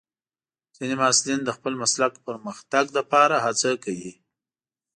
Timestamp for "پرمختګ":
2.27-2.85